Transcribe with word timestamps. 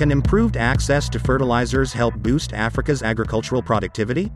Can 0.00 0.10
improved 0.10 0.56
access 0.56 1.10
to 1.10 1.18
fertilizers 1.18 1.92
help 1.92 2.14
boost 2.14 2.54
Africa's 2.54 3.02
agricultural 3.02 3.60
productivity? 3.60 4.32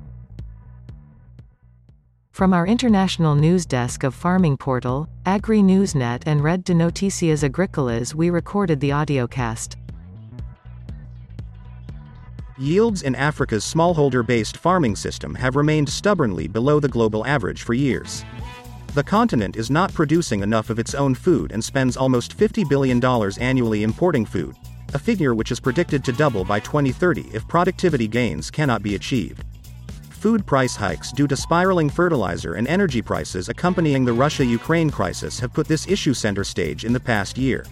From 2.33 2.53
our 2.53 2.67
international 2.67 3.35
news 3.35 3.65
desk 3.65 4.03
of 4.03 4.15
Farming 4.15 4.59
Portal, 4.59 5.09
Agri 5.25 5.61
Newsnet 5.61 6.25
and 6.27 6.45
Red 6.45 6.65
de 6.65 6.75
Noticias 6.75 7.49
Agricolas 7.49 8.15
we 8.15 8.29
recorded 8.29 8.79
the 8.79 8.91
audiocast. 8.91 9.77
Yields 12.59 13.01
in 13.01 13.15
Africa's 13.15 13.65
smallholder-based 13.65 14.59
farming 14.59 14.97
system 14.97 15.35
have 15.35 15.57
remained 15.57 15.89
stubbornly 15.89 16.47
below 16.47 16.79
the 16.79 16.91
global 16.91 17.27
average 17.27 17.63
for 17.63 17.73
years. 17.73 18.23
The 18.93 19.03
continent 19.03 19.57
is 19.57 19.71
not 19.71 19.95
producing 19.95 20.43
enough 20.43 20.69
of 20.69 20.79
its 20.79 20.95
own 20.95 21.15
food 21.15 21.53
and 21.53 21.65
spends 21.65 21.97
almost 21.97 22.37
$50 22.37 22.69
billion 22.69 23.03
annually 23.41 23.83
importing 23.83 24.27
food, 24.27 24.55
a 24.95 24.99
figure 24.99 25.35
which 25.35 25.51
is 25.51 25.61
predicted 25.61 26.05
to 26.05 26.13
double 26.13 26.45
by 26.45 26.59
2030 26.59 27.29
if 27.35 27.47
productivity 27.47 28.09
gains 28.09 28.51
cannot 28.51 28.83
be 28.83 28.95
achieved 28.95 29.45
food 30.25 30.47
price 30.47 30.75
hikes 30.75 31.13
due 31.13 31.27
to 31.27 31.37
spiraling 31.37 31.91
fertilizer 31.91 32.55
and 32.55 32.67
energy 32.67 33.03
prices 33.03 33.51
accompanying 33.51 34.07
the 34.07 34.13
Russia 34.15 34.43
Ukraine 34.43 34.89
crisis 34.89 35.39
have 35.39 35.53
put 35.53 35.69
this 35.69 35.87
issue 35.87 36.15
center 36.15 36.43
stage 36.43 36.87
in 36.87 36.95
the 36.95 36.99
past 36.99 37.37
year. 37.37 37.67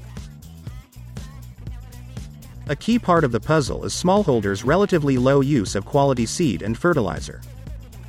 A 2.69 2.77
key 2.77 2.99
part 2.99 3.25
of 3.25 3.33
the 3.33 3.41
puzzle 3.41 3.87
is 3.87 3.95
smallholders' 3.95 4.67
relatively 4.67 5.17
low 5.17 5.41
use 5.41 5.75
of 5.75 5.87
quality 5.87 6.27
seed 6.27 6.61
and 6.61 6.77
fertilizer. 6.77 7.41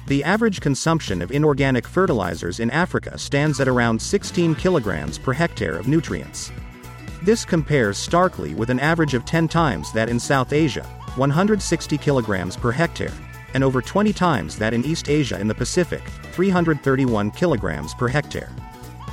The 0.08 0.26
average 0.26 0.60
consumption 0.60 1.22
of 1.22 1.32
inorganic 1.32 1.88
fertilizers 1.88 2.60
in 2.60 2.70
Africa 2.70 3.18
stands 3.18 3.62
at 3.62 3.70
around 3.70 4.02
16 4.02 4.56
kilograms 4.56 5.18
per 5.18 5.32
hectare 5.32 5.78
of 5.78 5.88
nutrients. 5.88 6.52
This 7.24 7.46
compares 7.46 7.98
starkly 7.98 8.54
with 8.54 8.70
an 8.70 8.82
average 8.82 9.14
of 9.14 9.24
10 9.24 9.48
times 9.48 9.94
that 9.94 10.10
in 10.10 10.20
South 10.20 10.52
Asia, 10.52 10.84
160 11.16 11.98
kilograms 11.98 12.58
per 12.58 12.70
hectare 12.70 13.14
and 13.54 13.64
over 13.64 13.82
20 13.82 14.12
times 14.12 14.58
that 14.58 14.74
in 14.74 14.84
East 14.84 15.10
Asia 15.10 15.38
and 15.38 15.50
the 15.50 15.56
Pacific, 15.56 16.02
331 16.34 17.32
kilograms 17.32 17.94
per 17.94 18.10
hectare. 18.10 18.50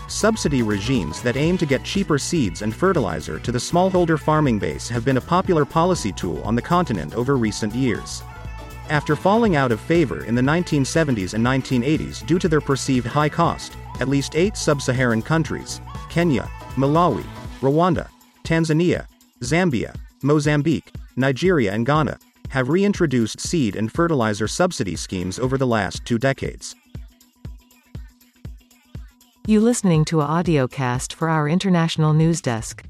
Subsidy 0.09 0.63
regimes 0.63 1.23
that 1.23 1.37
aim 1.37 1.57
to 1.59 1.67
get 1.67 1.85
cheaper 1.85 2.19
seeds 2.19 2.63
and 2.63 2.75
fertilizer 2.75 3.39
to 3.39 3.53
the 3.53 3.59
smallholder 3.59 4.19
farming 4.19 4.59
base 4.59 4.89
have 4.89 5.05
been 5.05 5.19
a 5.19 5.21
popular 5.21 5.65
policy 5.65 6.11
tool 6.11 6.43
on 6.43 6.57
the 6.57 6.63
continent 6.63 7.15
over 7.15 7.37
recent 7.37 7.73
years. 7.77 8.25
After 8.89 9.15
falling 9.15 9.55
out 9.55 9.71
of 9.71 9.81
favor 9.81 10.25
in 10.25 10.35
the 10.35 10.43
1970s 10.43 11.35
and 11.35 11.47
1980s 11.47 12.27
due 12.27 12.41
to 12.41 12.49
their 12.49 12.61
perceived 12.61 13.07
high 13.07 13.29
cost, 13.29 13.77
at 14.01 14.09
least 14.09 14.35
eight 14.35 14.57
sub 14.57 14.83
Saharan 14.83 15.23
countries 15.23 15.81
Kenya, 16.09 16.51
Malawi, 16.75 17.25
Rwanda, 17.61 18.09
Tanzania, 18.45 19.07
Zambia, 19.43 19.95
Mozambique, 20.23 20.93
Nigeria, 21.17 21.73
and 21.73 21.87
Ghana 21.87 22.19
have 22.51 22.69
reintroduced 22.69 23.41
seed 23.41 23.77
and 23.77 23.93
fertilizer 23.93 24.49
subsidy 24.49 24.97
schemes 24.97 25.39
over 25.39 25.57
the 25.57 25.67
last 25.67 26.05
two 26.05 26.19
decades. 26.19 26.75
You 29.47 29.61
listening 29.61 30.05
to 30.07 30.21
a 30.21 30.27
audiocast 30.27 31.13
for 31.13 31.29
our 31.29 31.49
international 31.49 32.13
news 32.13 32.41
desk. 32.41 32.85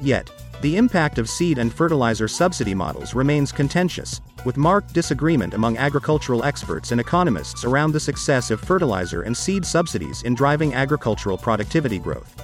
Yet, 0.00 0.30
the 0.60 0.76
impact 0.76 1.18
of 1.18 1.28
seed 1.28 1.58
and 1.58 1.72
fertilizer 1.72 2.26
subsidy 2.26 2.74
models 2.74 3.14
remains 3.14 3.52
contentious, 3.52 4.20
with 4.44 4.56
marked 4.56 4.92
disagreement 4.92 5.54
among 5.54 5.76
agricultural 5.76 6.44
experts 6.44 6.90
and 6.90 7.00
economists 7.00 7.64
around 7.64 7.92
the 7.92 8.00
success 8.00 8.50
of 8.50 8.60
fertilizer 8.60 9.22
and 9.22 9.36
seed 9.36 9.64
subsidies 9.64 10.22
in 10.22 10.34
driving 10.34 10.74
agricultural 10.74 11.38
productivity 11.38 11.98
growth. 11.98 12.34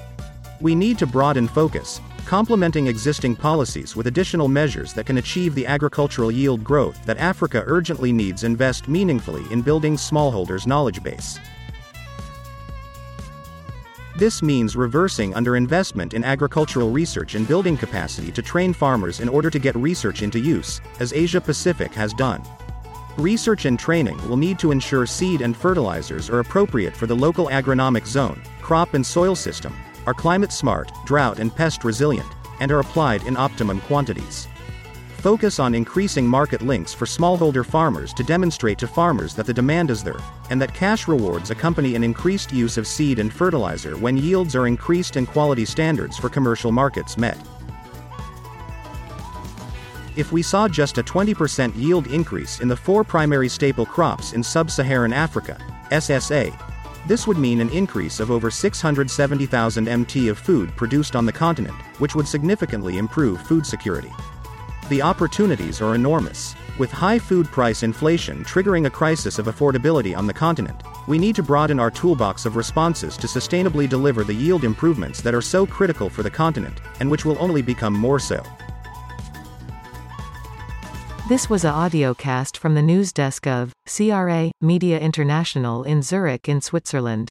We 0.60 0.76
need 0.76 0.96
to 0.98 1.06
broaden 1.06 1.48
focus, 1.48 2.00
complementing 2.24 2.86
existing 2.86 3.34
policies 3.34 3.96
with 3.96 4.06
additional 4.06 4.46
measures 4.46 4.92
that 4.94 5.06
can 5.06 5.18
achieve 5.18 5.54
the 5.54 5.66
agricultural 5.66 6.30
yield 6.30 6.62
growth 6.62 7.04
that 7.06 7.18
Africa 7.18 7.64
urgently 7.66 8.12
needs 8.12 8.44
invest 8.44 8.86
meaningfully 8.88 9.44
in 9.50 9.60
building 9.60 9.96
smallholders' 9.96 10.66
knowledge 10.68 11.02
base. 11.02 11.38
This 14.16 14.42
means 14.42 14.76
reversing 14.76 15.32
underinvestment 15.32 16.14
in 16.14 16.22
agricultural 16.22 16.92
research 16.92 17.34
and 17.34 17.48
building 17.48 17.76
capacity 17.76 18.30
to 18.30 18.42
train 18.42 18.72
farmers 18.72 19.18
in 19.18 19.28
order 19.28 19.50
to 19.50 19.58
get 19.58 19.74
research 19.74 20.22
into 20.22 20.38
use, 20.38 20.80
as 21.00 21.12
Asia 21.12 21.40
Pacific 21.40 21.92
has 21.94 22.14
done. 22.14 22.40
Research 23.18 23.64
and 23.64 23.76
training 23.76 24.16
will 24.28 24.36
need 24.36 24.56
to 24.60 24.70
ensure 24.70 25.04
seed 25.04 25.40
and 25.40 25.56
fertilizers 25.56 26.30
are 26.30 26.38
appropriate 26.38 26.96
for 26.96 27.08
the 27.08 27.16
local 27.16 27.46
agronomic 27.48 28.06
zone, 28.06 28.40
crop 28.62 28.94
and 28.94 29.04
soil 29.04 29.34
system, 29.34 29.74
are 30.06 30.14
climate 30.14 30.52
smart, 30.52 30.92
drought 31.06 31.40
and 31.40 31.54
pest 31.54 31.82
resilient, 31.82 32.28
and 32.60 32.70
are 32.70 32.80
applied 32.80 33.24
in 33.24 33.36
optimum 33.36 33.80
quantities. 33.80 34.46
Focus 35.24 35.58
on 35.58 35.74
increasing 35.74 36.28
market 36.28 36.60
links 36.60 36.92
for 36.92 37.06
smallholder 37.06 37.64
farmers 37.64 38.12
to 38.12 38.22
demonstrate 38.22 38.76
to 38.76 38.86
farmers 38.86 39.34
that 39.34 39.46
the 39.46 39.54
demand 39.54 39.90
is 39.90 40.04
there, 40.04 40.20
and 40.50 40.60
that 40.60 40.74
cash 40.74 41.08
rewards 41.08 41.50
accompany 41.50 41.94
an 41.94 42.04
increased 42.04 42.52
use 42.52 42.76
of 42.76 42.86
seed 42.86 43.18
and 43.18 43.32
fertilizer 43.32 43.96
when 43.96 44.18
yields 44.18 44.54
are 44.54 44.66
increased 44.66 45.16
and 45.16 45.26
quality 45.26 45.64
standards 45.64 46.18
for 46.18 46.28
commercial 46.28 46.70
markets 46.72 47.16
met. 47.16 47.38
If 50.14 50.30
we 50.30 50.42
saw 50.42 50.68
just 50.68 50.98
a 50.98 51.02
20% 51.02 51.74
yield 51.74 52.06
increase 52.08 52.60
in 52.60 52.68
the 52.68 52.76
four 52.76 53.02
primary 53.02 53.48
staple 53.48 53.86
crops 53.86 54.34
in 54.34 54.42
sub 54.42 54.70
Saharan 54.70 55.14
Africa, 55.14 55.56
SSA, 55.90 56.54
this 57.08 57.26
would 57.26 57.38
mean 57.38 57.62
an 57.62 57.70
increase 57.70 58.20
of 58.20 58.30
over 58.30 58.50
670,000 58.50 59.88
MT 59.88 60.28
of 60.28 60.38
food 60.38 60.76
produced 60.76 61.16
on 61.16 61.24
the 61.24 61.32
continent, 61.32 61.76
which 61.98 62.14
would 62.14 62.28
significantly 62.28 62.98
improve 62.98 63.40
food 63.40 63.64
security. 63.64 64.12
The 64.90 65.00
opportunities 65.00 65.80
are 65.80 65.94
enormous. 65.94 66.54
With 66.78 66.90
high 66.90 67.18
food 67.18 67.46
price 67.46 67.82
inflation 67.82 68.44
triggering 68.44 68.84
a 68.84 68.90
crisis 68.90 69.38
of 69.38 69.46
affordability 69.46 70.14
on 70.14 70.26
the 70.26 70.34
continent, 70.34 70.82
we 71.06 71.18
need 71.18 71.34
to 71.36 71.42
broaden 71.42 71.80
our 71.80 71.90
toolbox 71.90 72.44
of 72.44 72.56
responses 72.56 73.16
to 73.16 73.26
sustainably 73.26 73.88
deliver 73.88 74.24
the 74.24 74.34
yield 74.34 74.62
improvements 74.62 75.22
that 75.22 75.34
are 75.34 75.40
so 75.40 75.64
critical 75.64 76.10
for 76.10 76.22
the 76.22 76.30
continent, 76.30 76.82
and 77.00 77.10
which 77.10 77.24
will 77.24 77.38
only 77.40 77.62
become 77.62 77.94
more 77.94 78.18
so. 78.18 78.42
This 81.30 81.48
was 81.48 81.64
a 81.64 81.70
audiocast 81.70 82.58
from 82.58 82.74
the 82.74 82.82
news 82.82 83.10
desk 83.10 83.46
of 83.46 83.72
CRA 83.86 84.50
Media 84.60 85.00
International 85.00 85.82
in 85.82 86.02
Zurich 86.02 86.46
in 86.46 86.60
Switzerland. 86.60 87.30